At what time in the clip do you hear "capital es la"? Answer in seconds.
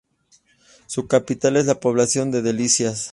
1.07-1.79